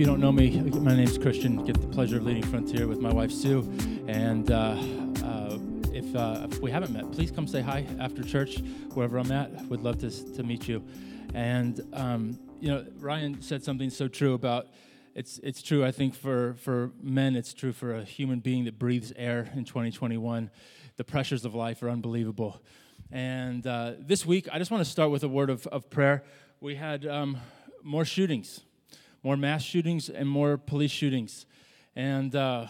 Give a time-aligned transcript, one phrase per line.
[0.00, 1.62] you don't know me, my name's Christian.
[1.62, 3.70] Get the pleasure of leading Frontier with my wife Sue.
[4.08, 4.74] And uh,
[5.22, 5.58] uh,
[5.92, 8.60] if, uh, if we haven't met, please come say hi after church,
[8.94, 9.52] wherever I'm at.
[9.66, 10.82] Would love to, to meet you.
[11.34, 14.68] And um, you know, Ryan said something so true about
[15.14, 15.84] it's it's true.
[15.84, 19.66] I think for for men, it's true for a human being that breathes air in
[19.66, 20.50] 2021.
[20.96, 22.62] The pressures of life are unbelievable.
[23.12, 26.24] And uh, this week, I just want to start with a word of, of prayer.
[26.58, 27.36] We had um,
[27.82, 28.60] more shootings
[29.22, 31.46] more mass shootings and more police shootings.
[31.94, 32.66] And uh,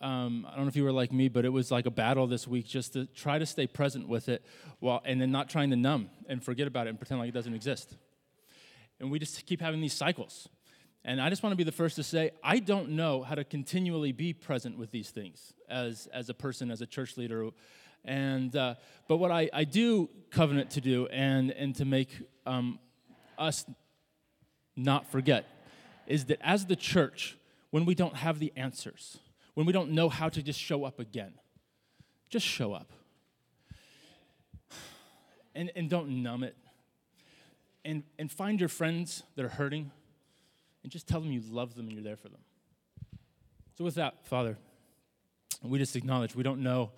[0.00, 2.26] um, I don't know if you were like me, but it was like a battle
[2.26, 4.44] this week just to try to stay present with it
[4.78, 7.34] while, and then not trying to numb and forget about it and pretend like it
[7.34, 7.96] doesn't exist.
[8.98, 10.48] And we just keep having these cycles.
[11.04, 13.44] And I just want to be the first to say, I don't know how to
[13.44, 17.48] continually be present with these things as, as a person, as a church leader.
[18.04, 18.74] And, uh,
[19.08, 22.10] but what I, I do covenant to do and, and to make
[22.46, 22.78] um,
[23.38, 23.64] us
[24.76, 25.46] not forget
[26.10, 27.38] is that as the church,
[27.70, 29.18] when we don't have the answers,
[29.54, 31.34] when we don't know how to just show up again,
[32.28, 32.90] just show up.
[35.54, 36.56] And, and don't numb it.
[37.84, 39.90] And, and find your friends that are hurting
[40.82, 42.40] and just tell them you love them and you're there for them.
[43.78, 44.58] So, with that, Father,
[45.62, 46.90] we just acknowledge we don't know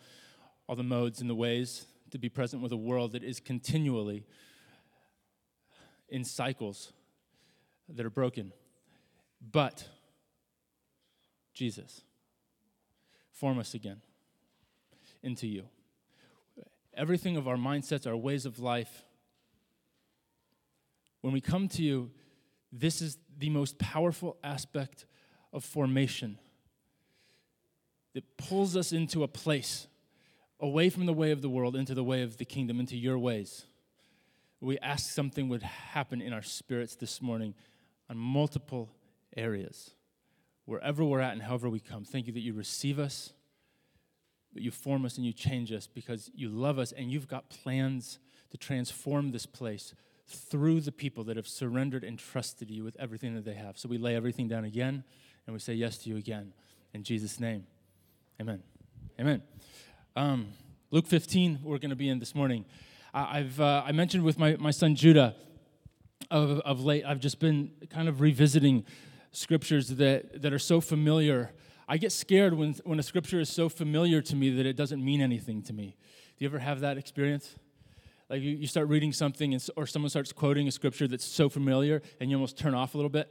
[0.66, 4.24] all the modes and the ways to be present with a world that is continually
[6.08, 6.92] in cycles
[7.88, 8.52] that are broken.
[9.50, 9.88] But
[11.54, 12.02] Jesus,
[13.32, 14.00] form us again
[15.22, 15.64] into you.
[16.94, 19.04] Everything of our mindsets, our ways of life,
[21.22, 22.10] when we come to you,
[22.72, 25.06] this is the most powerful aspect
[25.52, 26.38] of formation
[28.14, 29.86] that pulls us into a place
[30.60, 33.18] away from the way of the world into the way of the kingdom, into your
[33.18, 33.64] ways.
[34.60, 37.54] We ask something would happen in our spirits this morning
[38.08, 38.90] on multiple
[39.36, 39.90] areas.
[40.64, 43.32] Wherever we're at and however we come, thank you that you receive us,
[44.54, 47.48] that you form us and you change us because you love us and you've got
[47.48, 48.18] plans
[48.50, 49.94] to transform this place
[50.26, 53.76] through the people that have surrendered and trusted you with everything that they have.
[53.76, 55.04] So we lay everything down again
[55.46, 56.52] and we say yes to you again.
[56.94, 57.66] In Jesus' name,
[58.40, 58.62] amen.
[59.18, 59.42] Amen.
[60.14, 60.48] Um,
[60.90, 62.64] Luke 15, we're going to be in this morning.
[63.14, 65.34] I, have uh, I mentioned with my, my son Judah
[66.30, 68.84] of, of late, I've just been kind of revisiting
[69.32, 71.52] scriptures that, that are so familiar.
[71.88, 75.04] I get scared when, when a scripture is so familiar to me that it doesn't
[75.04, 75.96] mean anything to me.
[76.38, 77.56] Do you ever have that experience?
[78.30, 81.48] Like you, you start reading something and, or someone starts quoting a scripture that's so
[81.48, 83.28] familiar and you almost turn off a little bit?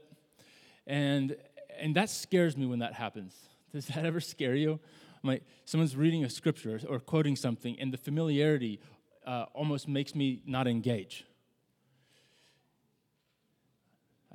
[0.86, 1.36] And,
[1.80, 3.36] and that scares me when that happens.
[3.72, 4.80] Does that ever scare you?
[5.24, 8.80] I'm like, someone's reading a scripture or quoting something and the familiarity
[9.26, 11.26] uh, almost makes me not engage.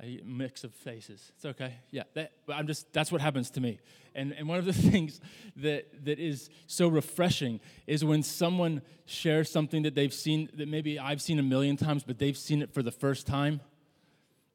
[0.01, 1.31] A mix of faces.
[1.35, 1.73] It's okay.
[1.91, 3.79] Yeah, that, I'm just that's what happens to me.
[4.13, 5.19] And and one of the things
[5.57, 10.99] that that is so refreshing is when someone shares something that they've seen that maybe
[10.99, 13.61] I've seen a million times, but they've seen it for the first time.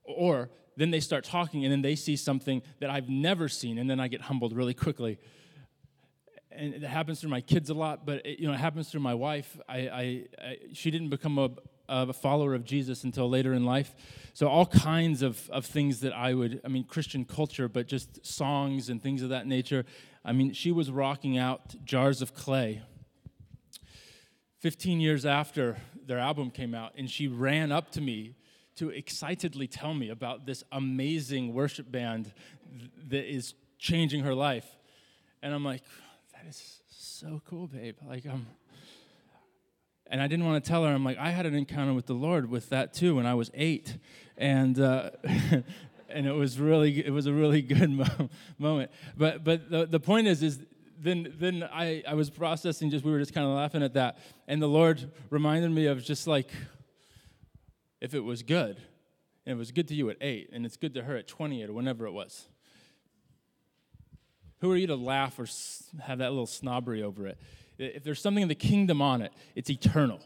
[0.04, 3.88] Or then they start talking and then they see something that I've never seen, and
[3.90, 5.18] then I get humbled really quickly.
[6.50, 9.00] And it happens through my kids a lot, but it, you know, it happens through
[9.00, 9.58] my wife.
[9.68, 11.50] I, I, I she didn't become a
[11.88, 13.94] a follower of Jesus until later in life.
[14.34, 18.24] So, all kinds of, of things that I would, I mean, Christian culture, but just
[18.24, 19.84] songs and things of that nature.
[20.24, 22.82] I mean, she was rocking out Jars of Clay
[24.60, 25.76] 15 years after
[26.06, 28.36] their album came out, and she ran up to me
[28.76, 32.32] to excitedly tell me about this amazing worship band
[33.08, 34.66] that is changing her life.
[35.42, 35.82] And I'm like,
[36.32, 37.96] that is so cool, babe.
[38.06, 38.32] Like, I'm.
[38.32, 38.46] Um,
[40.12, 40.92] and I didn't want to tell her.
[40.92, 43.50] I'm like, I had an encounter with the Lord with that too when I was
[43.54, 43.96] eight,
[44.36, 45.10] and uh,
[46.08, 48.28] and it was really it was a really good mo-
[48.58, 48.90] moment.
[49.16, 50.60] But but the, the point is is
[51.00, 54.18] then then I, I was processing just we were just kind of laughing at that,
[54.46, 56.50] and the Lord reminded me of just like
[58.02, 58.76] if it was good,
[59.46, 61.70] and it was good to you at eight, and it's good to her at 28
[61.70, 62.48] or whenever it was.
[64.60, 65.46] Who are you to laugh or
[66.02, 67.38] have that little snobbery over it?
[67.82, 70.20] If there's something in the kingdom on it, it's eternal.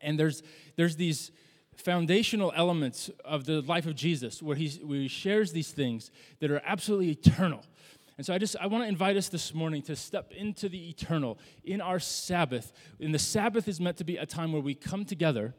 [0.00, 0.42] And there's,
[0.76, 1.30] there's these
[1.76, 6.10] foundational elements of the life of Jesus where, he's, where he shares these things
[6.40, 7.64] that are absolutely eternal.
[8.18, 10.90] And so I just I want to invite us this morning to step into the
[10.90, 12.72] eternal in our Sabbath.
[13.00, 15.54] And the Sabbath is meant to be a time where we come together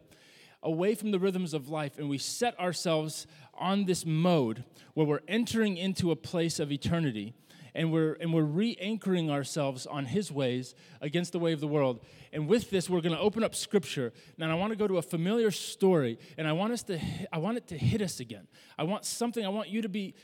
[0.62, 4.64] away from the rhythms of life and we set ourselves on this mode
[4.94, 7.34] where we're entering into a place of eternity
[7.76, 12.04] and we're and we're re-anchoring ourselves on his ways against the way of the world.
[12.32, 14.14] And with this we're going to open up scripture.
[14.38, 17.00] Now i want to go to a familiar story and i want us to
[17.32, 18.48] i want it to hit us again.
[18.78, 20.16] I want something i want you to be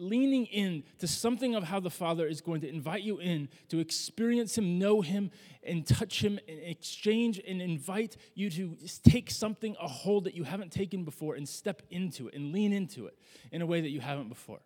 [0.00, 3.78] leaning in to something of how the Father is going to invite you in to
[3.78, 5.30] experience Him, know Him,
[5.62, 10.44] and touch Him, and exchange and invite you to take something, a hold that you
[10.44, 13.18] haven't taken before, and step into it and lean into it
[13.52, 14.60] in a way that you haven't before.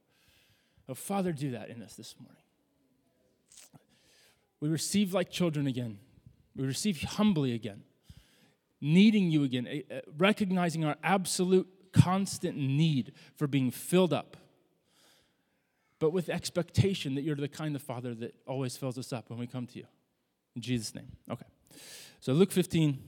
[0.89, 2.37] Oh, Father, do that in us this morning.
[4.61, 5.99] We receive like children again,
[6.57, 7.83] we receive humbly again,
[8.81, 14.37] needing you again, eh, eh, recognizing our absolute constant need for being filled up
[16.05, 19.39] but with expectation that you're the kind of father that always fills us up when
[19.39, 19.87] we come to you.
[20.55, 21.11] In Jesus' name.
[21.31, 21.47] Okay.
[22.21, 22.99] So Luke 15.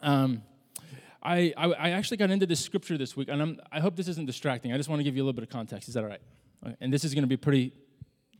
[0.00, 0.42] Um,
[1.22, 4.06] I, I, I, actually got into this scripture this week, and I'm, I hope this
[4.06, 4.72] isn't distracting.
[4.72, 5.88] I just want to give you a little bit of context.
[5.88, 6.20] Is that all right?
[6.80, 7.72] And this is going to be pretty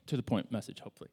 [0.07, 1.11] to the point message, hopefully.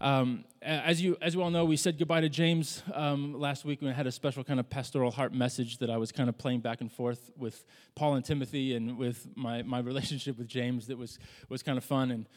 [0.00, 3.82] Um, as you as you all know, we said goodbye to James um, last week.
[3.82, 6.60] We had a special kind of pastoral heart message that I was kind of playing
[6.60, 7.64] back and forth with
[7.96, 10.86] Paul and Timothy, and with my my relationship with James.
[10.86, 11.18] That was
[11.48, 12.28] was kind of fun and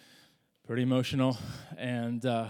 [0.65, 1.37] pretty emotional.
[1.77, 2.49] And uh,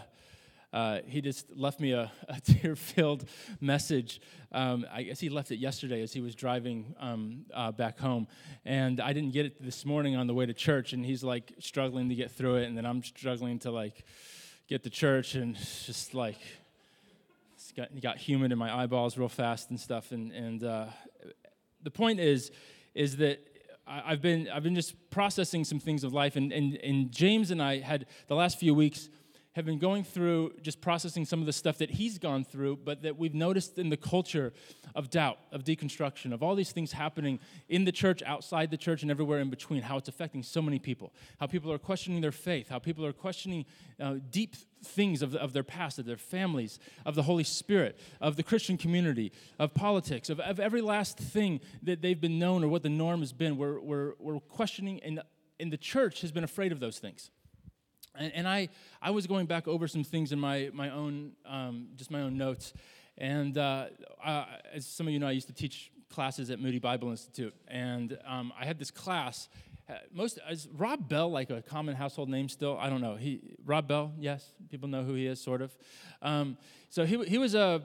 [0.73, 3.25] uh, he just left me a, a tear-filled
[3.59, 4.21] message.
[4.51, 8.27] Um, I guess he left it yesterday as he was driving um, uh, back home,
[8.65, 10.93] and I didn't get it this morning on the way to church.
[10.93, 14.03] And he's like struggling to get through it, and then I'm struggling to like
[14.67, 16.37] get to church and just like
[17.55, 20.11] it's got, got humid in my eyeballs real fast and stuff.
[20.11, 20.85] And, and uh,
[21.83, 22.51] the point is,
[22.95, 23.45] is that
[23.85, 26.35] I've been, I've been just processing some things of life.
[26.35, 29.09] And, and, and James and I had the last few weeks
[29.53, 33.01] have been going through just processing some of the stuff that he's gone through, but
[33.01, 34.53] that we've noticed in the culture
[34.95, 37.37] of doubt, of deconstruction, of all these things happening
[37.67, 40.79] in the church, outside the church, and everywhere in between, how it's affecting so many
[40.79, 41.13] people.
[41.39, 43.65] How people are questioning their faith, how people are questioning
[43.99, 48.37] uh, deep things of, of their past, of their families, of the Holy Spirit, of
[48.37, 52.69] the Christian community, of politics, of, of every last thing that they've been known or
[52.69, 53.57] what the norm has been.
[53.57, 55.21] We're, we're, we're questioning, and,
[55.59, 57.31] and the church has been afraid of those things.
[58.15, 58.69] And, and I,
[59.01, 62.37] I was going back over some things in my, my own, um, just my own
[62.37, 62.73] notes.
[63.17, 63.85] And uh,
[64.23, 67.53] uh, as some of you know, I used to teach classes at Moody Bible Institute.
[67.67, 69.47] And um, I had this class.
[69.89, 72.77] Uh, most is Rob Bell like a common household name still?
[72.79, 73.15] I don't know.
[73.15, 75.75] He Rob Bell, yes, people know who he is, sort of.
[76.21, 76.57] Um,
[76.89, 77.81] so he he was a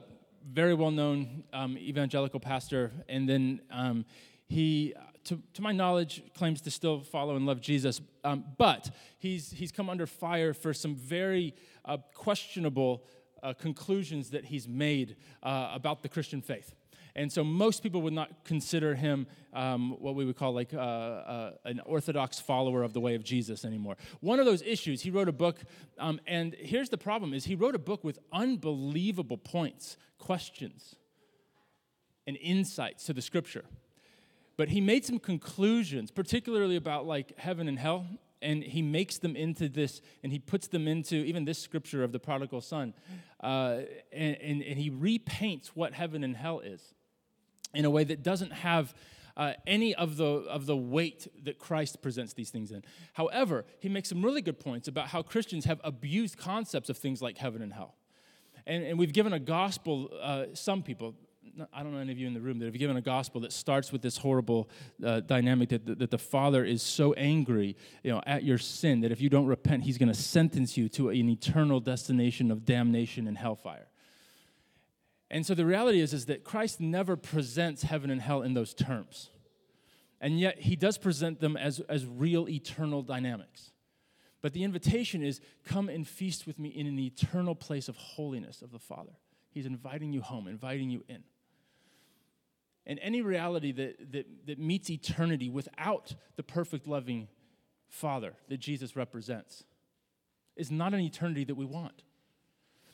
[0.49, 4.05] very well known um, evangelical pastor, and then um,
[4.47, 4.93] he
[5.27, 8.89] to, to my knowledge, claims to still follow and love Jesus, um, but
[9.19, 11.53] he's, he's come under fire for some very
[11.85, 13.03] uh, questionable
[13.43, 16.73] uh, conclusions that he's made uh, about the Christian faith.
[17.15, 20.77] And so most people would not consider him um, what we would call like uh,
[20.77, 23.97] uh, an orthodox follower of the way of Jesus anymore.
[24.19, 25.57] One of those issues, he wrote a book,
[25.97, 30.95] um, and here's the problem: is he wrote a book with unbelievable points, questions,
[32.27, 33.65] and insights to the Scripture.
[34.57, 38.07] But he made some conclusions, particularly about like heaven and hell,
[38.41, 42.11] and he makes them into this, and he puts them into even this scripture of
[42.11, 42.93] the prodigal son,
[43.41, 43.79] uh,
[44.11, 46.93] and, and, and, he repaints what heaven and hell is
[47.73, 48.93] in a way that doesn't have
[49.35, 52.83] uh, any of the, of the weight that Christ presents these things in.
[53.13, 57.21] However, he makes some really good points about how Christians have abused concepts of things
[57.21, 57.95] like heaven and hell.
[58.65, 61.13] And, and we've given a gospel, uh, some people,
[61.73, 63.51] I don't know any of you in the room that have given a gospel that
[63.51, 64.69] starts with this horrible
[65.03, 69.01] uh, dynamic that, that, that the Father is so angry you know, at your sin
[69.01, 72.65] that if you don't repent, He's going to sentence you to an eternal destination of
[72.65, 73.87] damnation and hellfire.
[75.29, 78.73] And so the reality is, is that Christ never presents heaven and hell in those
[78.73, 79.29] terms.
[80.21, 83.71] And yet He does present them as, as real eternal dynamics.
[84.41, 88.61] But the invitation is come and feast with me in an eternal place of holiness
[88.61, 89.13] of the Father.
[89.49, 91.23] He's inviting you home, inviting you in
[92.87, 97.27] and any reality that, that, that meets eternity without the perfect, loving
[97.89, 99.65] Father that Jesus represents
[100.55, 102.03] is not an eternity that we want.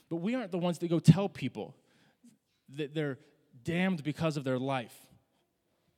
[0.10, 1.76] But we aren't the ones that go tell people
[2.76, 3.20] that they're
[3.64, 4.96] damned because of their life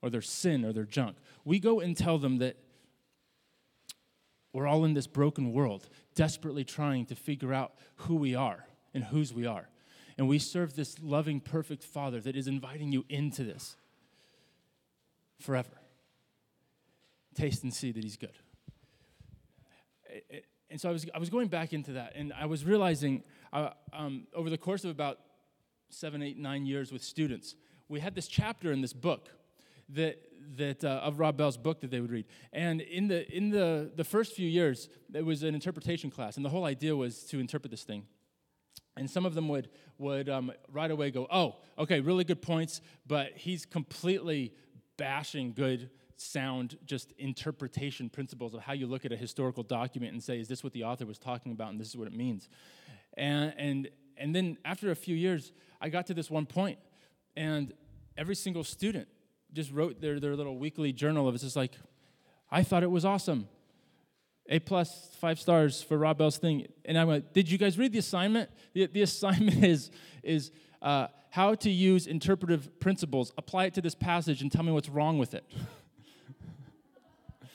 [0.02, 1.16] or their sin or their junk.
[1.46, 2.58] We go and tell them that
[4.52, 9.06] we're all in this broken world, desperately trying to figure out who we are and
[9.06, 9.70] whose we are.
[10.18, 13.76] And we serve this loving, perfect Father that is inviting you into this
[15.40, 15.70] forever.
[17.36, 18.38] Taste and see that He's good.
[20.70, 23.24] And so I was, I was going back into that, and I was realizing
[23.54, 25.20] uh, um, over the course of about
[25.90, 27.56] seven, eight, nine years with students,
[27.88, 29.30] we had this chapter in this book
[29.90, 30.18] that,
[30.58, 32.26] that uh, of Rob Bell's book that they would read.
[32.52, 36.46] And in the in the the first few years, it was an interpretation class, and
[36.46, 38.04] the whole idea was to interpret this thing.
[38.98, 42.82] And some of them would would um, right away go, "Oh, okay, really good points,"
[43.06, 44.54] but he's completely
[44.98, 50.24] bashing good sound just interpretation principles of how you look at a historical document and
[50.24, 52.50] say, is this what the author was talking about and this is what it means?
[53.18, 56.80] And, and, and then after a few years, I got to this one point,
[57.36, 57.74] and
[58.18, 59.08] every single student
[59.54, 61.74] just wrote their, their little weekly journal of it's just like,
[62.52, 63.48] I thought it was awesome.
[64.48, 66.68] A plus, five stars for Rob Bell's thing.
[66.86, 68.50] And I went, Did you guys read the assignment?
[68.74, 69.90] The, the assignment is,
[70.22, 74.72] is uh, how to use interpretive principles, apply it to this passage, and tell me
[74.72, 75.44] what's wrong with it.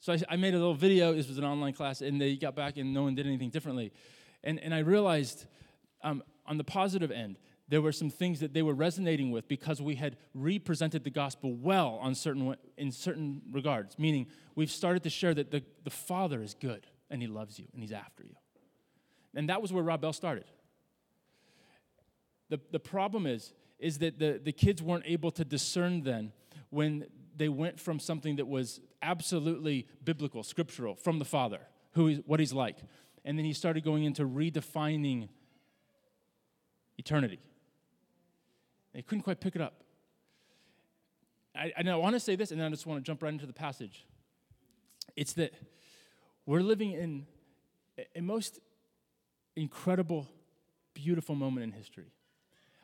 [0.00, 1.12] so I, I, made a little video.
[1.12, 3.92] This was an online class, and they got back, and no one did anything differently.
[4.42, 5.44] And, and I realized
[6.02, 7.36] um, on the positive end,
[7.68, 11.52] there were some things that they were resonating with because we had represented the gospel
[11.54, 16.40] well on certain, in certain regards, meaning we've started to share that the, the Father
[16.40, 18.36] is good and He loves you and He's after you.
[19.34, 20.46] And that was where Rob Bell started.
[22.48, 26.32] The, the problem is, is that the, the kids weren't able to discern then
[26.70, 31.60] when they went from something that was absolutely biblical, scriptural, from the Father,
[31.92, 32.78] who is, what He's like.
[33.24, 35.28] And then he started going into redefining
[36.96, 37.38] eternity
[38.98, 39.84] they couldn't quite pick it up.
[41.54, 43.46] I, I want to say this, and then I just want to jump right into
[43.46, 44.06] the passage.
[45.14, 45.52] It's that
[46.46, 47.26] we're living in
[48.16, 48.58] a most
[49.54, 50.26] incredible,
[50.94, 52.12] beautiful moment in history.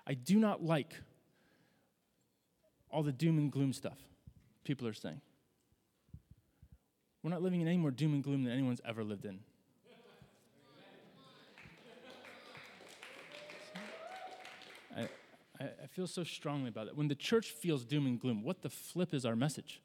[0.07, 0.95] I do not like
[2.91, 3.99] all the doom and gloom stuff
[4.65, 5.21] people are saying.
[7.23, 9.41] We're not living in any more doom and gloom than anyone's ever lived in.
[14.97, 16.97] I, I, feel so strongly about it.
[16.97, 19.81] When the church feels doom and gloom, what the flip is our message?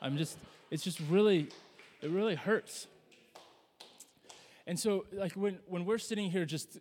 [0.00, 0.38] I'm just,
[0.70, 1.48] it's just really,
[2.00, 2.86] it really hurts.
[4.66, 6.78] And so, like, when, when we're sitting here just,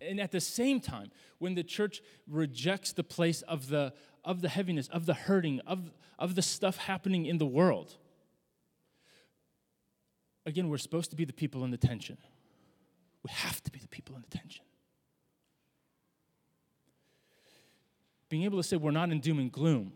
[0.00, 3.92] and at the same time, when the church rejects the place of the,
[4.24, 7.96] of the heaviness, of the hurting, of, of the stuff happening in the world,
[10.46, 12.18] again, we're supposed to be the people in the tension.
[13.22, 14.64] We have to be the people in the tension.
[18.34, 19.92] being able to say we're not in doom and gloom,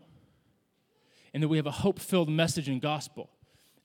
[1.33, 3.29] and that we have a hope filled message and gospel.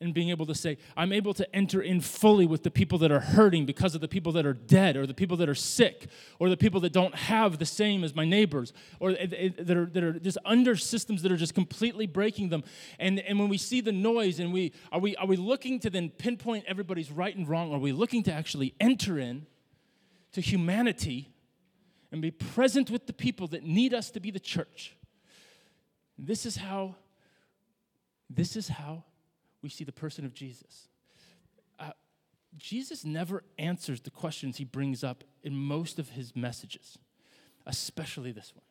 [0.04, 3.10] And being able to say, I'm able to enter in fully with the people that
[3.10, 6.08] are hurting because of the people that are dead, or the people that are sick,
[6.38, 10.04] or the people that don't have the same as my neighbors, or that are, that
[10.04, 12.62] are just under systems that are just completely breaking them.
[12.98, 15.90] And, and when we see the noise, and we are, we are we looking to
[15.90, 17.72] then pinpoint everybody's right and wrong?
[17.72, 19.46] Are we looking to actually enter in
[20.32, 21.30] to humanity
[22.14, 24.94] and be present with the people that need us to be the church.
[26.16, 26.94] This is how
[28.30, 29.02] this is how
[29.64, 30.88] we see the person of Jesus.
[31.80, 31.92] Uh,
[32.58, 36.98] Jesus never answers the questions he brings up in most of his messages,
[37.66, 38.66] especially this one.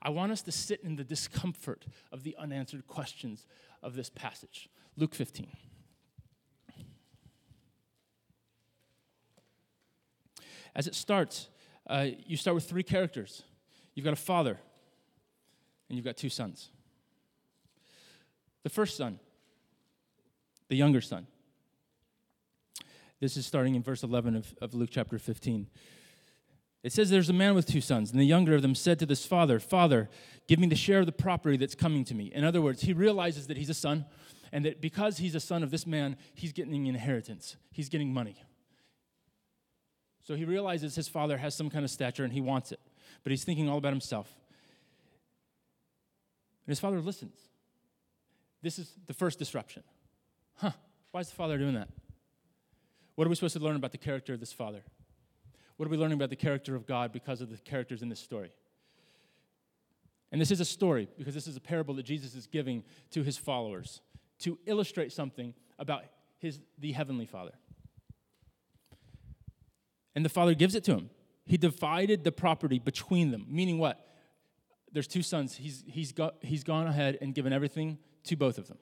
[0.00, 3.44] I want us to sit in the discomfort of the unanswered questions
[3.82, 4.70] of this passage.
[4.96, 5.48] Luke 15.
[10.76, 11.48] As it starts,
[11.88, 13.42] uh, you start with three characters
[13.96, 14.60] you've got a father,
[15.88, 16.70] and you've got two sons.
[18.62, 19.18] The first son,
[20.70, 21.26] the younger son.
[23.20, 25.66] This is starting in verse 11 of, of Luke chapter 15.
[26.82, 29.06] It says, There's a man with two sons, and the younger of them said to
[29.06, 30.08] this father, Father,
[30.48, 32.30] give me the share of the property that's coming to me.
[32.32, 34.06] In other words, he realizes that he's a son,
[34.52, 38.14] and that because he's a son of this man, he's getting an inheritance, he's getting
[38.14, 38.42] money.
[40.22, 42.78] So he realizes his father has some kind of stature and he wants it,
[43.24, 44.32] but he's thinking all about himself.
[46.64, 47.36] And his father listens.
[48.62, 49.82] This is the first disruption.
[50.60, 50.72] Huh,
[51.10, 51.88] why is the father doing that?
[53.14, 54.82] What are we supposed to learn about the character of this father?
[55.76, 58.20] What are we learning about the character of God because of the characters in this
[58.20, 58.52] story?
[60.32, 63.22] And this is a story because this is a parable that Jesus is giving to
[63.22, 64.00] his followers
[64.40, 66.04] to illustrate something about
[66.38, 67.52] his, the heavenly Father.
[70.14, 71.10] And the father gives it to him.
[71.46, 74.06] He divided the property between them, meaning what?
[74.92, 75.56] There's two sons.
[75.56, 78.78] He's, he's, got, he's gone ahead and given everything to both of them.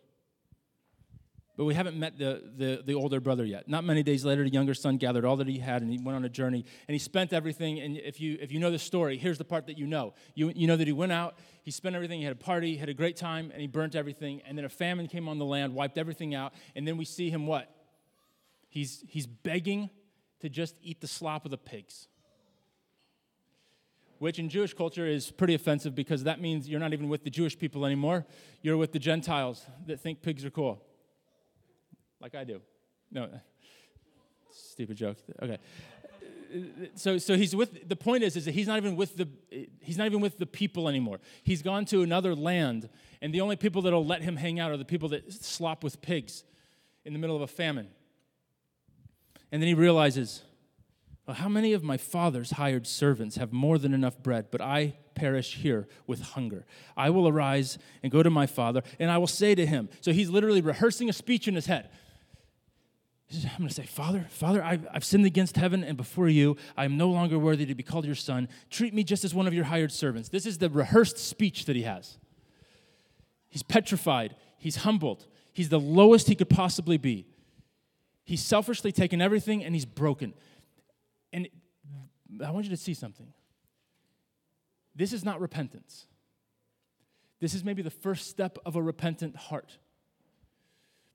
[1.59, 3.67] But we haven't met the, the, the, older brother yet.
[3.67, 6.15] Not many days later, the younger son gathered all that he had and he went
[6.15, 7.81] on a journey and he spent everything.
[7.81, 10.15] And if you, if you know the story, here's the part that you know.
[10.37, 12.88] You, you know that he went out, he spent everything, he had a party, had
[12.88, 14.41] a great time, and he burnt everything.
[14.47, 16.55] And then a famine came on the land, wiped everything out.
[16.77, 17.69] And then we see him what?
[18.69, 19.91] He's, he's begging
[20.38, 22.07] to just eat the slop of the pigs.
[24.21, 27.31] Which in Jewish culture is pretty offensive because that means you're not even with the
[27.31, 28.27] Jewish people anymore.
[28.62, 30.85] You're with the Gentiles that think pigs are cool.
[32.21, 32.61] Like I do.
[33.11, 33.29] No,
[34.51, 35.17] stupid joke.
[35.43, 35.59] Okay.
[36.95, 39.29] so, so he's with, the point is, is that he's not even with the,
[39.81, 41.21] he's not even with the people anymore.
[41.43, 42.89] He's gone to another land,
[43.21, 46.01] and the only people that'll let him hang out are the people that slop with
[46.01, 46.45] pigs
[47.05, 47.89] in the middle of a famine.
[49.51, 50.43] And then he realizes,
[51.27, 54.95] well, how many of my father's hired servants have more than enough bread, but I
[55.15, 56.65] perish here with hunger?
[56.97, 59.89] I will arise and go to my father, and I will say to him.
[60.01, 61.91] So he's literally rehearsing a speech in his head.
[63.30, 66.56] I'm going to say, Father, Father, I've, I've sinned against heaven and before you.
[66.76, 68.49] I am no longer worthy to be called your son.
[68.70, 70.30] Treat me just as one of your hired servants.
[70.30, 72.18] This is the rehearsed speech that he has.
[73.50, 74.35] He's petrified.
[74.56, 75.26] He's humbled.
[75.52, 77.26] He's the lowest he could possibly be.
[78.25, 80.32] He's selfishly taken everything and he's broken.
[81.32, 81.49] And
[82.44, 83.32] I want you to see something.
[84.94, 86.06] This is not repentance.
[87.40, 89.78] This is maybe the first step of a repentant heart.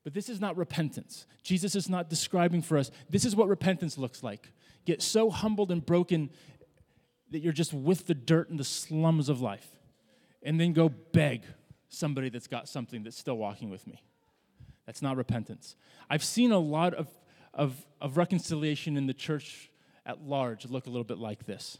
[0.03, 1.25] But this is not repentance.
[1.43, 4.51] Jesus is not describing for us, this is what repentance looks like.
[4.85, 6.29] Get so humbled and broken
[7.31, 9.67] that you're just with the dirt and the slums of life,
[10.43, 11.43] and then go beg
[11.89, 14.03] somebody that's got something that's still walking with me.
[14.85, 15.75] That's not repentance.
[16.09, 17.07] I've seen a lot of,
[17.53, 19.69] of, of reconciliation in the church
[20.05, 21.77] at large look a little bit like this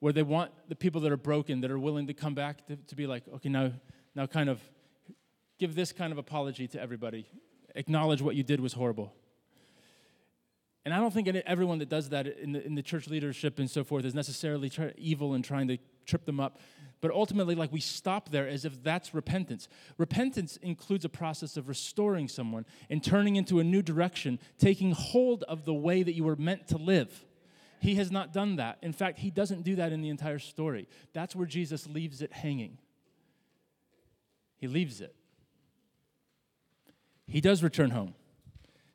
[0.00, 2.76] where they want the people that are broken, that are willing to come back to,
[2.76, 3.72] to be like, okay, now,
[4.14, 4.60] now kind of
[5.58, 7.26] give this kind of apology to everybody.
[7.74, 9.12] Acknowledge what you did was horrible.
[10.84, 13.70] And I don't think everyone that does that in the, in the church leadership and
[13.70, 16.60] so forth is necessarily try, evil and trying to trip them up.
[17.00, 19.68] But ultimately, like we stop there as if that's repentance.
[19.98, 25.42] Repentance includes a process of restoring someone and turning into a new direction, taking hold
[25.44, 27.26] of the way that you were meant to live.
[27.80, 28.78] He has not done that.
[28.82, 30.88] In fact, he doesn't do that in the entire story.
[31.12, 32.78] That's where Jesus leaves it hanging.
[34.56, 35.14] He leaves it.
[37.28, 38.14] He does return home.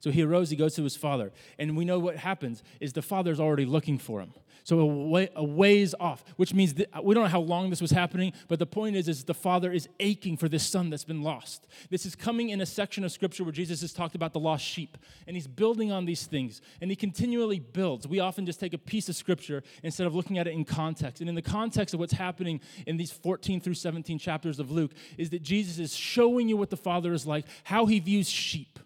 [0.04, 1.32] So he arose, he goes to his father.
[1.58, 4.34] And we know what happens is the father's already looking for him.
[4.66, 7.80] So a, way, a ways off, which means uh, we don't know how long this
[7.80, 11.06] was happening, but the point is, is the father is aching for this son that's
[11.06, 11.68] been lost.
[11.90, 14.66] This is coming in a section of scripture where Jesus has talked about the lost
[14.66, 18.06] sheep, and he's building on these things, and he continually builds.
[18.06, 21.22] We often just take a piece of scripture instead of looking at it in context.
[21.22, 24.92] And in the context of what's happening in these 14 through 17 chapters of Luke,
[25.18, 28.80] is that Jesus is showing you what the father is like, how he views sheep,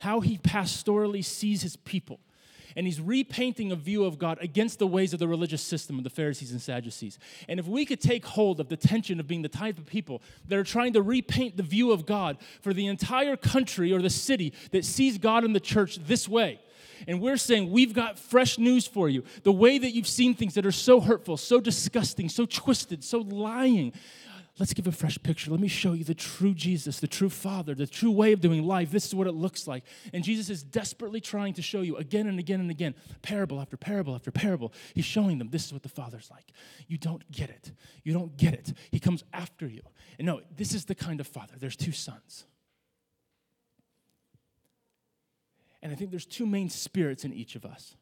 [0.00, 2.20] how he pastorally sees his people
[2.76, 6.04] and he's repainting a view of God against the ways of the religious system of
[6.04, 7.18] the Pharisees and Sadducees.
[7.48, 10.20] And if we could take hold of the tension of being the type of people
[10.48, 14.10] that are trying to repaint the view of God for the entire country or the
[14.10, 16.60] city that sees God in the church this way,
[17.06, 19.24] and we're saying, we've got fresh news for you.
[19.42, 23.18] The way that you've seen things that are so hurtful, so disgusting, so twisted, so
[23.18, 23.92] lying,
[24.58, 25.50] Let's give a fresh picture.
[25.50, 28.64] Let me show you the true Jesus, the true Father, the true way of doing
[28.64, 28.90] life.
[28.90, 29.84] This is what it looks like.
[30.14, 33.76] And Jesus is desperately trying to show you again and again and again, parable after
[33.76, 34.72] parable after parable.
[34.94, 36.52] He's showing them this is what the Father's like.
[36.88, 37.72] You don't get it.
[38.02, 38.72] You don't get it.
[38.90, 39.82] He comes after you.
[40.18, 41.54] And no, this is the kind of Father.
[41.58, 42.46] There's two sons.
[45.82, 47.94] And I think there's two main spirits in each of us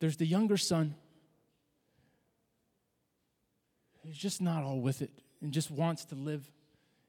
[0.00, 0.96] there's the younger son
[4.04, 6.50] He's just not all with it and just wants to live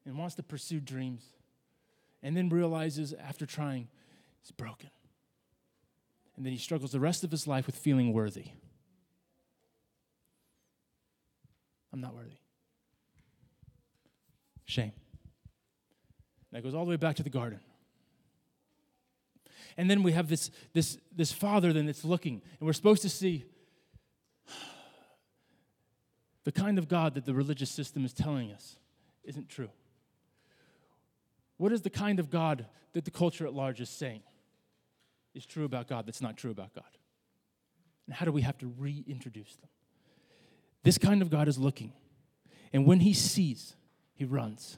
[0.06, 1.24] and wants to pursue dreams.
[2.24, 3.88] And then realizes after trying,
[4.42, 4.90] he's broken.
[6.36, 8.46] And then he struggles the rest of his life with feeling worthy.
[11.94, 12.38] I'm not worthy.
[14.66, 14.92] Shame.
[16.52, 17.60] That goes all the way back to the garden.
[19.78, 23.10] And then we have this, this, this father then that's looking, and we're supposed to
[23.10, 23.46] see
[26.46, 28.78] the kind of God that the religious system is telling us
[29.24, 29.70] isn't true.
[31.58, 34.22] What is the kind of God that the culture at large is saying
[35.34, 36.84] is true about God that's not true about God?
[38.06, 39.70] And how do we have to reintroduce them?
[40.84, 41.92] This kind of God is looking,
[42.72, 43.76] and when he sees,
[44.14, 44.78] he runs.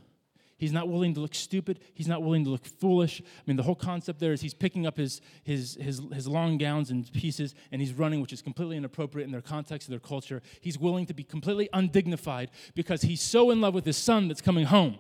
[0.58, 1.80] He's not willing to look stupid.
[1.94, 3.22] He's not willing to look foolish.
[3.22, 6.58] I mean, the whole concept there is he's picking up his, his, his, his long
[6.58, 10.00] gowns and pieces and he's running, which is completely inappropriate in their context, of their
[10.00, 10.42] culture.
[10.60, 14.42] He's willing to be completely undignified because he's so in love with his son that's
[14.42, 14.98] coming home.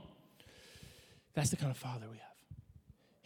[1.33, 2.26] That's the kind of father we have.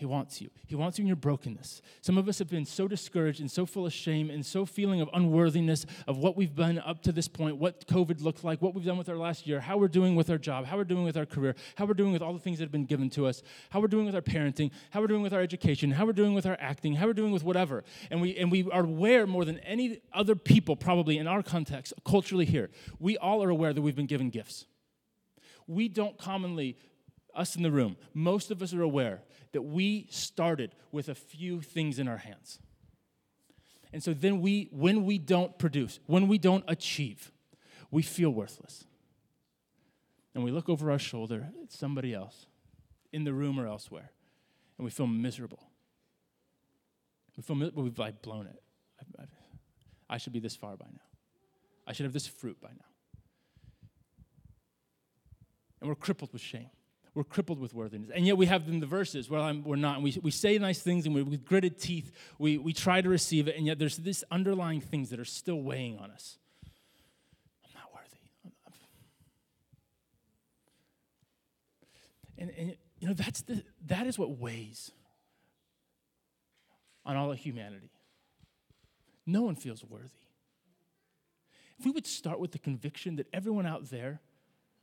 [0.02, 0.50] He wants you.
[0.66, 1.80] He wants you in your brokenness.
[2.02, 5.00] Some of us have been so discouraged and so full of shame and so feeling
[5.00, 8.74] of unworthiness of what we've been up to this point, what COVID looked like, what
[8.74, 11.04] we've done with our last year, how we're doing with our job, how we're doing
[11.04, 13.28] with our career, how we're doing with all the things that have been given to
[13.28, 16.14] us, how we're doing with our parenting, how we're doing with our education, how we're
[16.14, 17.84] doing with our acting, how we're doing with whatever.
[18.10, 21.94] And we and we are aware more than any other people probably in our context,
[22.04, 22.72] culturally here.
[22.98, 24.66] We all are aware that we've been given gifts.
[25.68, 26.80] We don't commonly
[27.36, 31.62] us in the room, most of us are aware that we started with a few
[31.62, 32.60] things in our hands.
[33.94, 37.32] And so then we, when we don't produce, when we don't achieve,
[37.90, 38.86] we feel worthless.
[40.34, 42.46] And we look over our shoulder at somebody else
[43.12, 44.12] in the room or elsewhere,
[44.78, 45.60] and we feel miserable.
[47.36, 48.62] We feel miserable, we've like blown it.
[49.00, 49.26] I, I,
[50.12, 51.02] I should be this far by now.
[51.86, 52.86] I should have this fruit by now.
[55.82, 56.70] And we're crippled with shame.
[57.13, 58.10] We're crippled with worthiness.
[58.13, 60.02] And yet we have in the verses, well, I'm, we're not.
[60.02, 63.50] We, we say nice things and we, with gritted teeth, we, we try to receive
[63.50, 66.38] it, and yet there's these underlying things that are still weighing on us.
[67.65, 68.21] I'm not worthy.
[68.45, 68.74] I'm, I'm.
[72.38, 74.91] And, and, you know, that's the, that is what weighs
[77.06, 77.91] on all of humanity.
[79.26, 80.10] No one feels worthy.
[81.78, 84.21] If we would start with the conviction that everyone out there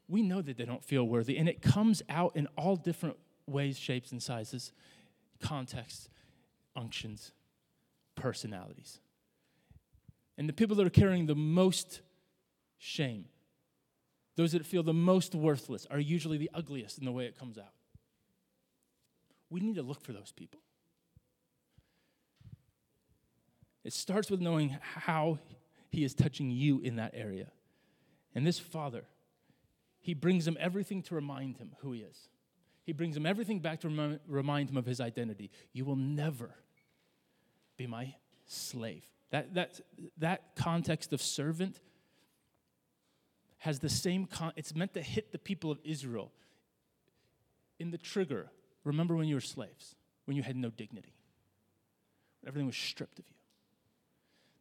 [0.08, 1.36] we know that they don't feel worthy.
[1.36, 3.16] And it comes out in all different
[3.46, 4.72] ways, shapes, and sizes,
[5.40, 6.08] contexts,
[6.74, 7.32] unctions,
[8.14, 9.00] personalities.
[10.36, 12.00] And the people that are carrying the most
[12.78, 13.26] shame,
[14.36, 17.58] those that feel the most worthless, are usually the ugliest in the way it comes
[17.58, 17.72] out.
[19.50, 20.60] We need to look for those people.
[23.84, 25.38] It starts with knowing how
[25.90, 27.50] he is touching you in that area.
[28.34, 29.04] And this father,
[30.00, 32.28] he brings him everything to remind him who he is.
[32.84, 35.50] He brings him everything back to remind him of his identity.
[35.72, 36.54] You will never
[37.76, 38.14] be my
[38.46, 39.06] slave.
[39.30, 39.80] That, that,
[40.16, 41.80] that context of servant
[43.58, 46.32] has the same, con- it's meant to hit the people of Israel
[47.78, 48.50] in the trigger.
[48.84, 51.14] Remember when you were slaves, when you had no dignity,
[52.40, 53.34] when everything was stripped of you.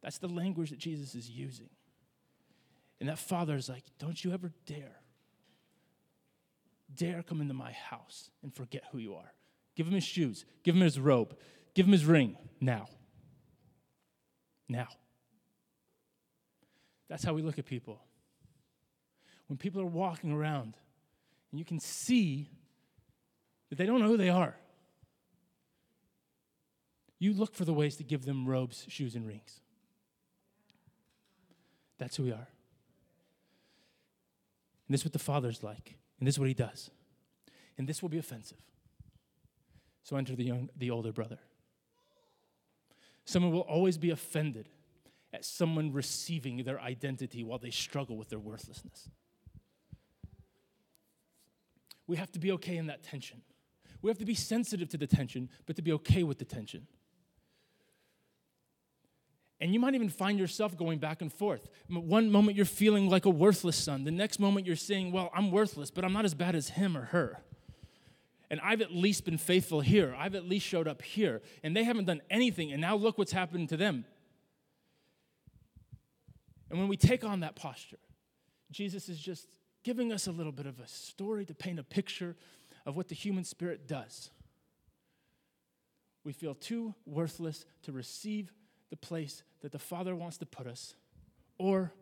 [0.02, 1.70] That's the language that Jesus is using.
[3.00, 4.96] And that father is like, don't you ever dare
[6.94, 9.32] dare come into my house and forget who you are.
[9.76, 11.36] Give him his shoes, give him his robe,
[11.74, 12.88] give him his ring now.
[14.68, 14.88] Now.
[17.08, 18.00] That's how we look at people.
[19.46, 20.76] When people are walking around
[21.50, 22.50] and you can see
[23.70, 24.56] that they don't know who they are,
[27.18, 29.60] you look for the ways to give them robes, shoes, and rings.
[31.98, 32.48] That's who we are.
[34.86, 35.98] And this is what the Father's like.
[36.18, 36.90] And this is what he does.
[37.76, 38.58] And this will be offensive.
[40.02, 41.38] So enter the, young, the older brother.
[43.24, 44.68] Someone will always be offended
[45.32, 49.10] at someone receiving their identity while they struggle with their worthlessness.
[52.06, 53.42] We have to be okay in that tension.
[54.00, 56.86] We have to be sensitive to the tension, but to be okay with the tension.
[59.60, 61.68] And you might even find yourself going back and forth.
[61.88, 64.04] One moment you're feeling like a worthless son.
[64.04, 66.96] The next moment you're saying, Well, I'm worthless, but I'm not as bad as him
[66.96, 67.40] or her.
[68.50, 70.14] And I've at least been faithful here.
[70.16, 71.42] I've at least showed up here.
[71.62, 72.72] And they haven't done anything.
[72.72, 74.04] And now look what's happened to them.
[76.70, 77.98] And when we take on that posture,
[78.70, 79.48] Jesus is just
[79.82, 82.36] giving us a little bit of a story to paint a picture
[82.86, 84.30] of what the human spirit does.
[86.24, 88.52] We feel too worthless to receive
[88.90, 90.94] the place that the Father wants to put us,
[91.58, 91.92] or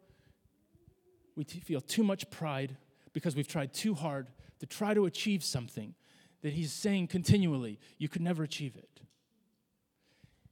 [1.34, 2.76] we t- feel too much pride
[3.12, 4.28] because we've tried too hard
[4.60, 5.94] to try to achieve something
[6.42, 9.00] that He's saying continually, you could never achieve it.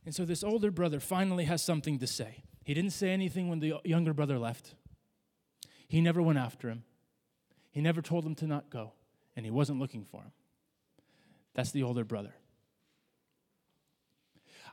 [0.05, 2.45] And so this older brother finally has something to say.
[2.65, 4.75] He didn't say anything when the younger brother left.
[5.89, 6.85] He never went after him.
[7.71, 8.93] He never told him to not go,
[9.37, 10.33] and he wasn't looking for him.
[11.55, 12.35] That's the older brother.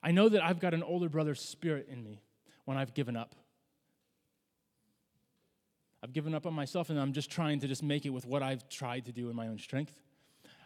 [0.04, 2.22] I know that I've got an older brother's spirit in me
[2.66, 3.36] when I've given up.
[6.04, 8.42] I've given up on myself and I'm just trying to just make it with what
[8.42, 9.94] I've tried to do in my own strength.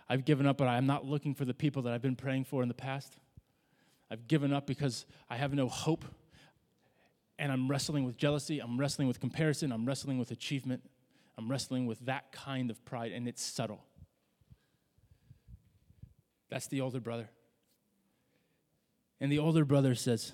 [0.07, 2.61] I've given up, but I'm not looking for the people that I've been praying for
[2.61, 3.17] in the past.
[4.09, 6.05] I've given up because I have no hope.
[7.37, 8.59] And I'm wrestling with jealousy.
[8.59, 9.73] I'm wrestling with comparison.
[9.73, 10.83] I'm wrestling with achievement.
[11.37, 13.83] I'm wrestling with that kind of pride, and it's subtle.
[16.49, 17.29] That's the older brother.
[19.19, 20.33] And the older brother says,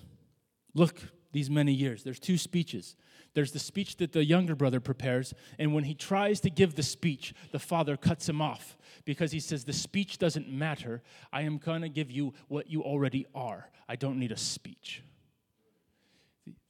[0.73, 2.03] Look, these many years.
[2.03, 2.95] There's two speeches.
[3.33, 6.83] There's the speech that the younger brother prepares, and when he tries to give the
[6.83, 11.01] speech, the father cuts him off because he says, The speech doesn't matter.
[11.31, 13.69] I am going to give you what you already are.
[13.87, 15.03] I don't need a speech.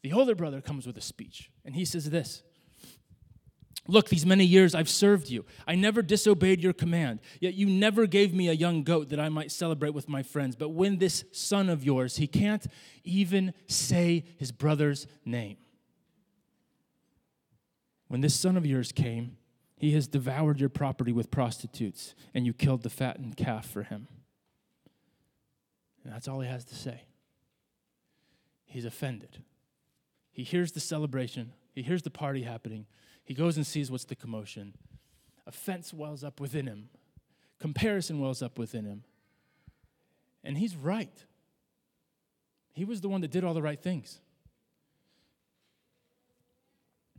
[0.03, 2.43] The older brother comes with a speech, and he says this
[3.87, 5.43] Look, these many years I've served you.
[5.67, 9.29] I never disobeyed your command, yet you never gave me a young goat that I
[9.29, 10.55] might celebrate with my friends.
[10.55, 12.65] But when this son of yours, he can't
[13.03, 15.57] even say his brother's name.
[18.07, 19.37] When this son of yours came,
[19.77, 24.07] he has devoured your property with prostitutes, and you killed the fattened calf for him.
[26.03, 27.01] And that's all he has to say.
[28.65, 29.39] he's offended.
[30.31, 32.85] He hears the celebration, he hears the party happening,
[33.31, 34.73] he goes and sees what's the commotion.
[35.47, 36.89] Offense wells up within him,
[37.59, 39.05] comparison wells up within him.
[40.43, 41.23] And he's right.
[42.73, 44.19] He was the one that did all the right things.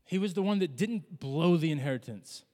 [0.05, 2.45] He was the one that didn't blow the inheritance.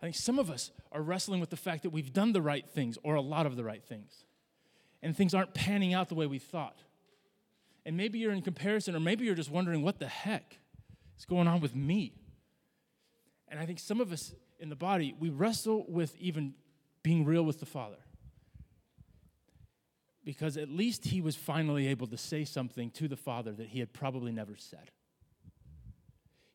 [0.00, 2.66] I think some of us are wrestling with the fact that we've done the right
[2.66, 4.24] things or a lot of the right things,
[5.02, 6.78] and things aren't panning out the way we thought.
[7.88, 10.58] And maybe you're in comparison, or maybe you're just wondering what the heck
[11.18, 12.12] is going on with me.
[13.48, 16.54] And I think some of us in the body, we wrestle with even
[17.02, 17.96] being real with the Father.
[20.22, 23.80] Because at least he was finally able to say something to the Father that he
[23.80, 24.90] had probably never said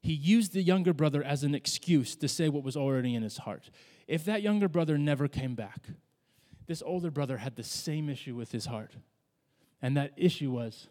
[0.04, 3.38] he used the younger brother as an excuse to say what was already in his
[3.38, 3.69] heart.
[4.06, 5.88] If that younger brother never came back,
[6.67, 8.91] this older brother had the same issue with his heart.
[9.82, 10.89] And that issue was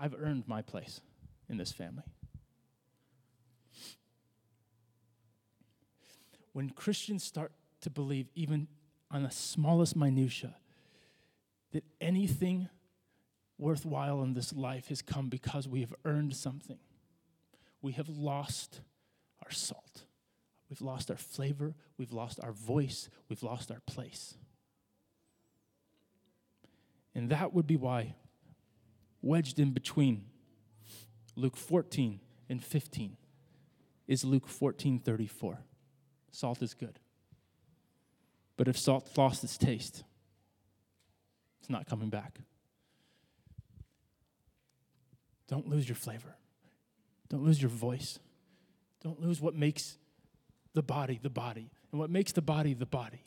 [0.00, 1.00] I've earned my place
[1.48, 2.04] in this family.
[6.52, 8.66] When Christians start to believe, even
[9.10, 10.56] on the smallest minutia,
[11.72, 12.68] that anything
[13.58, 16.78] worthwhile in this life has come because we have earned something,
[17.82, 18.80] we have lost
[19.44, 20.04] our salt.
[20.70, 21.74] We've lost our flavor.
[21.98, 23.10] We've lost our voice.
[23.28, 24.36] We've lost our place.
[27.14, 28.14] And that would be why,
[29.22, 30.24] wedged in between
[31.36, 33.16] Luke 14 and 15,
[34.06, 35.58] is Luke 14 34.
[36.32, 36.98] Salt is good.
[38.56, 40.04] But if salt lost its taste,
[41.60, 42.40] it's not coming back.
[45.48, 46.36] Don't lose your flavor.
[47.28, 48.18] Don't lose your voice.
[49.02, 49.96] Don't lose what makes
[50.74, 53.24] the body the body, and what makes the body the body.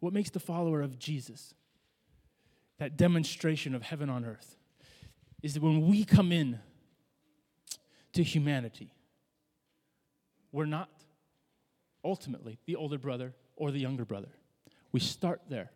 [0.00, 1.54] What makes the follower of Jesus
[2.78, 4.56] that demonstration of heaven on earth
[5.42, 6.58] is that when we come in
[8.12, 8.92] to humanity,
[10.52, 10.90] we're not
[12.04, 14.28] ultimately the older brother or the younger brother.
[14.92, 15.70] We start there.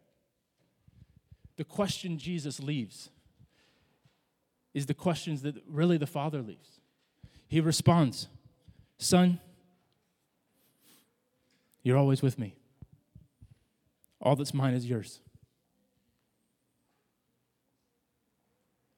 [1.57, 3.11] The question Jesus leaves
[4.75, 6.81] is the questions that really the Father leaves.
[7.49, 8.29] He responds,
[8.99, 9.41] Son,
[11.83, 12.57] you're always with me.
[14.21, 15.21] All that's mine is yours.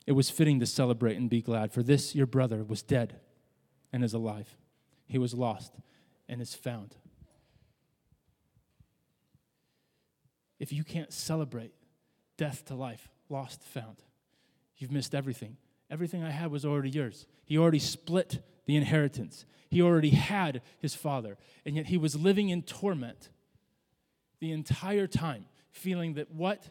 [0.09, 3.21] It was fitting to celebrate and be glad, for this your brother was dead
[3.93, 4.57] and is alive.
[5.07, 5.75] He was lost
[6.31, 6.97] and is found.
[10.59, 11.75] If you can't celebrate
[12.39, 13.97] death to life, lost, found,
[14.79, 15.59] you've missed everything.
[15.91, 17.27] Everything I had was already yours.
[17.45, 19.45] He already split the inheritance.
[19.69, 21.37] He already had his father.
[21.67, 23.29] And yet he was living in torment
[24.41, 26.67] the entire time, feeling that what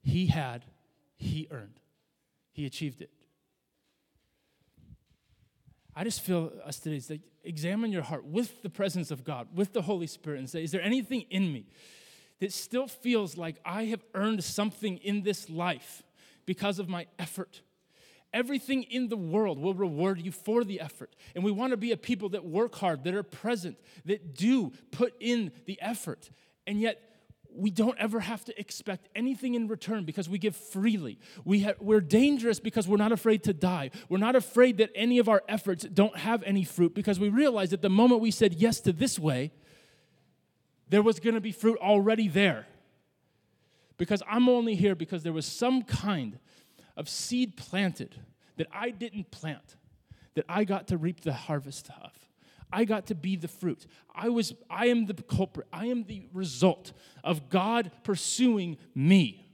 [0.00, 0.64] he had,
[1.18, 1.80] he earned.
[2.54, 3.10] He achieved it.
[5.94, 9.48] I just feel us today is like examine your heart with the presence of God,
[9.54, 11.66] with the Holy Spirit, and say, is there anything in me
[12.40, 16.02] that still feels like I have earned something in this life
[16.46, 17.60] because of my effort?
[18.32, 21.14] Everything in the world will reward you for the effort.
[21.34, 24.72] And we want to be a people that work hard, that are present, that do
[24.92, 26.30] put in the effort.
[26.66, 27.00] And yet,
[27.56, 31.18] we don't ever have to expect anything in return because we give freely.
[31.44, 33.90] We ha- we're dangerous because we're not afraid to die.
[34.08, 37.70] We're not afraid that any of our efforts don't have any fruit because we realize
[37.70, 39.52] that the moment we said yes to this way,
[40.88, 42.66] there was going to be fruit already there.
[43.96, 46.38] Because I'm only here because there was some kind
[46.96, 48.16] of seed planted
[48.56, 49.76] that I didn't plant,
[50.34, 52.12] that I got to reap the harvest of.
[52.74, 53.86] I got to be the fruit.
[54.14, 55.68] I was I am the culprit.
[55.72, 59.46] I am the result of God pursuing me.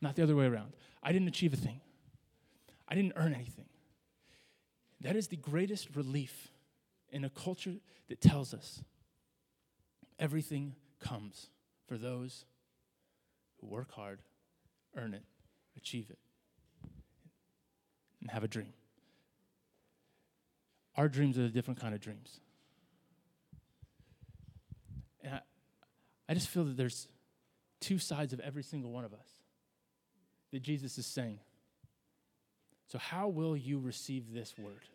[0.00, 0.72] Not the other way around.
[1.02, 1.80] I didn't achieve a thing.
[2.88, 3.66] I didn't earn anything.
[5.00, 6.48] That is the greatest relief
[7.10, 7.76] in a culture
[8.08, 8.82] that tells us
[10.18, 11.50] everything comes
[11.86, 12.46] for those
[13.60, 14.20] who work hard,
[14.96, 15.22] earn it,
[15.76, 16.18] achieve it
[18.20, 18.72] and have a dream.
[20.96, 22.40] Our dreams are a different kind of dreams.
[25.22, 25.40] And I,
[26.28, 27.08] I just feel that there's
[27.80, 29.28] two sides of every single one of us
[30.52, 31.40] that Jesus is saying.
[32.86, 34.88] So, how will you receive this word?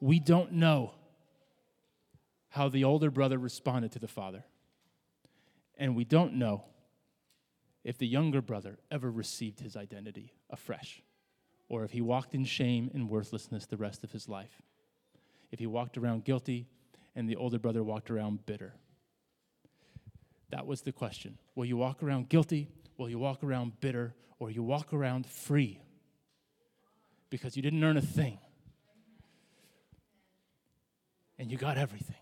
[0.00, 0.92] We don't know
[2.50, 4.44] how the older brother responded to the father.
[5.78, 6.64] And we don't know
[7.84, 11.02] if the younger brother ever received his identity afresh
[11.68, 14.60] or if he walked in shame and worthlessness the rest of his life.
[15.50, 16.68] If he walked around guilty
[17.14, 18.74] and the older brother walked around bitter.
[20.50, 21.38] That was the question.
[21.54, 22.68] Will you walk around guilty?
[22.96, 24.14] Will you walk around bitter?
[24.38, 25.80] Or you walk around free?
[27.30, 28.38] Because you didn't earn a thing.
[31.38, 32.16] And you got everything.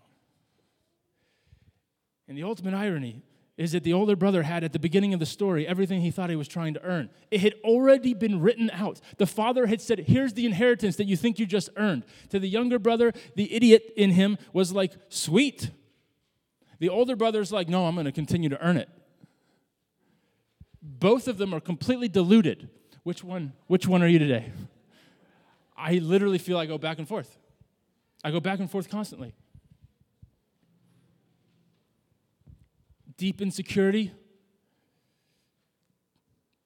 [2.27, 3.23] And the ultimate irony
[3.59, 6.29] is that the older brother had at the beginning of the story everything he thought
[6.29, 7.09] he was trying to earn.
[7.29, 9.01] It had already been written out.
[9.17, 12.05] The father had said, Here's the inheritance that you think you just earned.
[12.29, 15.71] To the younger brother, the idiot in him was like, Sweet.
[16.79, 18.87] The older brother's like, No, I'm going to continue to earn it.
[20.81, 22.69] Both of them are completely deluded.
[23.03, 24.53] Which one, which one are you today?
[25.77, 27.37] I literally feel I go back and forth.
[28.23, 29.33] I go back and forth constantly.
[33.19, 34.13] Deep insecurity,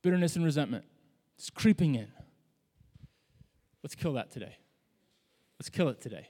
[0.03, 0.85] bitterness, and resentment.
[1.35, 2.07] It's creeping in.
[3.81, 4.55] Let's kill that today.
[5.59, 6.27] Let's kill it today.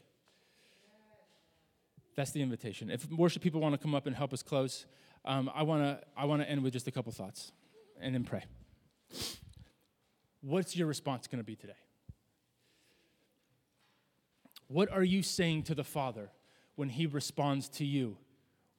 [2.16, 2.90] That's the invitation.
[2.90, 4.86] If worship people want to come up and help us close,
[5.26, 7.52] um, I want to I want to end with just a couple thoughts
[8.00, 8.44] and then pray.
[10.42, 11.74] What's your response going to be today?
[14.68, 16.30] What are you saying to the Father
[16.76, 18.18] when He responds to you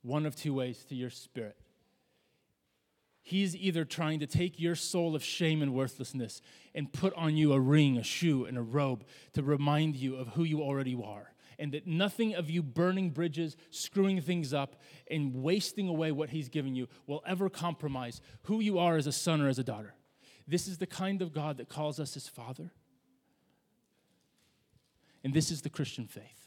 [0.05, 1.57] one of two ways to your spirit.
[3.23, 6.43] He's either trying to take your soul of shame and worthlessness
[6.75, 10.29] and put on you a ring, a shoe, and a robe to remind you of
[10.29, 11.33] who you already are.
[11.59, 14.77] And that nothing of you burning bridges, screwing things up,
[15.11, 19.13] and wasting away what He's given you will ever compromise who you are as a
[19.13, 19.95] son or as a daughter.
[20.47, 22.73] This is the kind of God that calls us His Father.
[25.23, 26.44] And this is the Christian faith.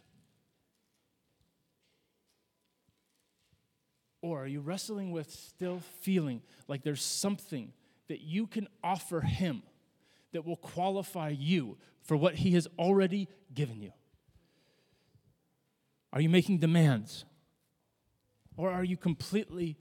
[4.27, 7.71] Or are you wrestling with still feeling like there's something
[8.09, 9.63] that you can offer Him
[10.33, 13.93] that will qualify you for what He has already given you?
[16.11, 17.23] Are you making demands?
[18.57, 19.77] Or are you completely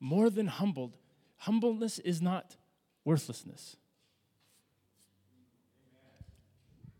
[0.00, 0.98] more than humbled?
[1.38, 2.56] Humbleness is not
[3.06, 3.76] worthlessness.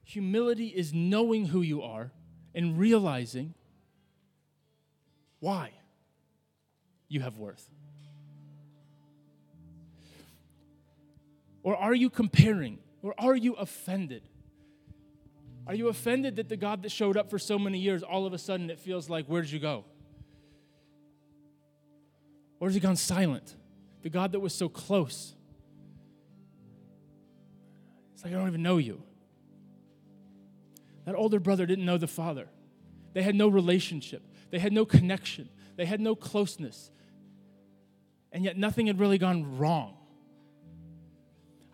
[0.05, 2.13] Humility is knowing who you are
[2.55, 3.53] and realizing
[5.39, 5.73] why
[7.09, 7.69] you have worth?
[11.63, 12.79] Or are you comparing?
[13.03, 14.23] Or are you offended?
[15.67, 18.33] Are you offended that the God that showed up for so many years, all of
[18.33, 19.85] a sudden it feels like, where did you go?
[22.61, 23.55] Or has he gone silent?
[24.03, 25.35] The God that was so close.
[28.15, 29.03] It's like, I don't even know you.
[31.05, 32.49] That older brother didn't know the father.
[33.13, 36.91] They had no relationship, they had no connection, they had no closeness
[38.33, 39.97] and yet nothing had really gone wrong.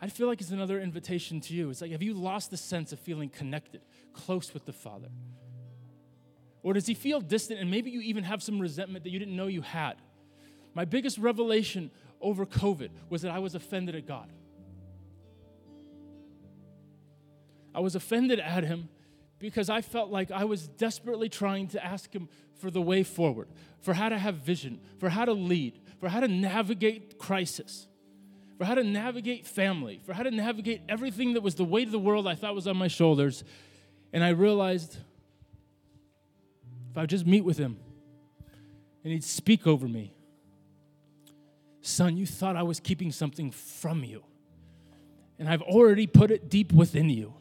[0.00, 1.70] I feel like it's another invitation to you.
[1.70, 5.08] It's like, have you lost the sense of feeling connected, close with the Father?
[6.62, 9.36] Or does he feel distant and maybe you even have some resentment that you didn't
[9.36, 9.94] know you had?
[10.74, 14.32] My biggest revelation over COVID was that I was offended at God.
[17.74, 18.88] I was offended at him
[19.38, 22.28] because I felt like I was desperately trying to ask him
[22.60, 23.48] for the way forward,
[23.80, 27.86] for how to have vision, for how to lead, for how to navigate crisis,
[28.58, 31.92] for how to navigate family, for how to navigate everything that was the weight of
[31.92, 33.44] the world I thought was on my shoulders.
[34.12, 34.98] And I realized
[36.90, 37.76] if I would just meet with him
[39.04, 40.12] and he'd speak over me,
[41.82, 44.24] son, you thought I was keeping something from you,
[45.38, 47.32] and I've already put it deep within you.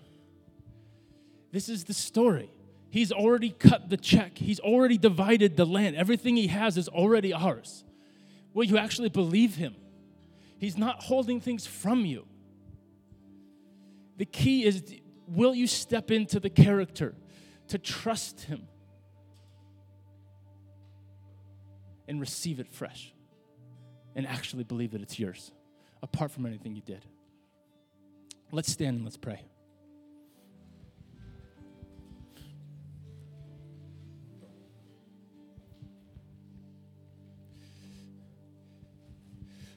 [1.52, 2.52] This is the story.
[2.92, 4.38] He's already cut the check.
[4.38, 5.96] He's already divided the land.
[5.96, 7.86] Everything he has is already ours.
[8.54, 9.76] Will you actually believe him?
[10.58, 12.28] He's not holding things from you.
[14.18, 14.84] The key is
[15.28, 17.16] will you step into the character
[17.70, 18.68] to trust him
[22.08, 23.14] and receive it fresh
[24.16, 25.52] and actually believe that it's yours
[26.04, 27.06] apart from anything you did?
[28.52, 29.46] Let's stand and let's pray.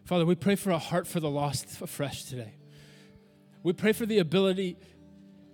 [0.05, 2.55] Father, we pray for a heart for the lost afresh today.
[3.63, 4.77] We pray for the ability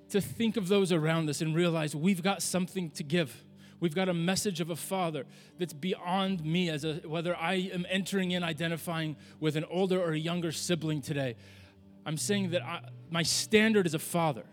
[0.09, 3.44] to think of those around us and realize we've got something to give.
[3.78, 5.24] We've got a message of a father
[5.57, 10.11] that's beyond me as a whether I am entering in identifying with an older or
[10.11, 11.36] a younger sibling today.
[12.05, 14.44] I'm saying that I, my standard is a father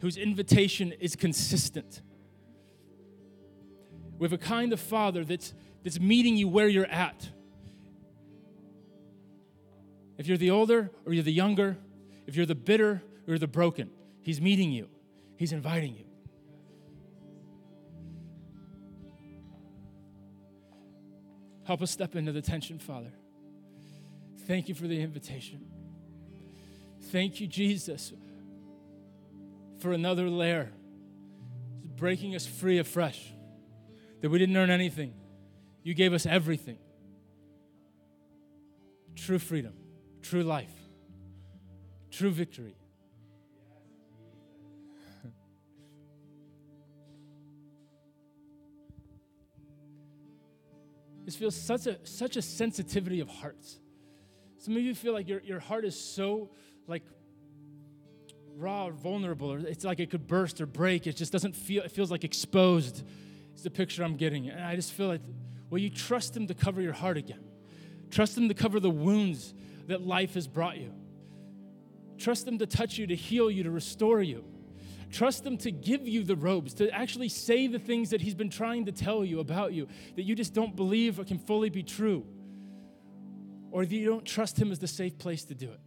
[0.00, 2.02] whose invitation is consistent.
[4.18, 5.54] We have a kind of father that's,
[5.84, 7.30] that's meeting you where you're at
[10.18, 11.78] if you're the older or you're the younger,
[12.26, 13.90] if you're the bitter or the broken,
[14.20, 14.88] He's meeting you,
[15.36, 16.04] He's inviting you.
[21.64, 23.12] Help us step into the tension, Father.
[24.46, 25.66] Thank you for the invitation.
[27.10, 28.12] Thank you, Jesus,
[29.78, 30.72] for another layer,
[31.96, 33.32] breaking us free afresh,
[34.20, 35.14] that we didn't earn anything.
[35.82, 36.78] You gave us everything
[39.18, 39.74] true freedom,
[40.22, 40.74] true life,
[42.10, 42.76] true victory.
[51.24, 53.80] This feels such a such a sensitivity of hearts.
[54.56, 56.50] Some of you feel like your, your heart is so
[56.86, 57.02] like
[58.58, 61.06] raw or vulnerable, or it's like it could burst or break.
[61.06, 63.04] It just doesn't feel, it feels like exposed.
[63.52, 64.48] It's the picture I'm getting.
[64.48, 65.20] And I just feel like,
[65.70, 67.44] will you trust Him to cover your heart again?
[68.10, 69.54] Trust Him to cover the wounds
[69.88, 70.92] that life has brought you.
[72.18, 74.44] Trust them to touch you, to heal you, to restore you.
[75.10, 78.50] Trust them to give you the robes, to actually say the things that He's been
[78.50, 81.82] trying to tell you about you that you just don't believe or can fully be
[81.82, 82.26] true.
[83.70, 85.80] Or that you don't trust Him as the safe place to do it.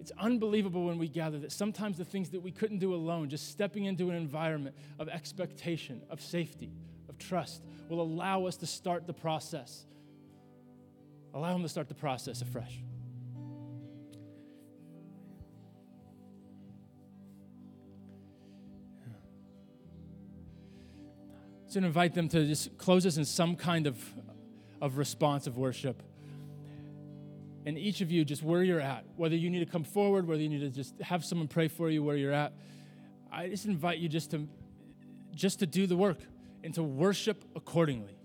[0.00, 3.50] It's unbelievable when we gather that sometimes the things that we couldn't do alone, just
[3.50, 6.72] stepping into an environment of expectation, of safety,
[7.10, 9.84] of trust, will allow us to start the process.
[11.34, 12.82] Allow Him to start the process afresh.
[21.68, 24.02] So invite them to just close us in some kind of,
[24.80, 26.02] of response of worship.
[27.66, 30.40] And each of you, just where you're at, whether you need to come forward, whether
[30.40, 32.54] you need to just have someone pray for you where you're at,
[33.30, 34.48] I just invite you just to
[35.34, 36.18] just to do the work
[36.64, 38.17] and to worship accordingly.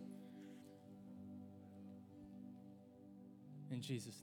[3.74, 4.22] In Jesus'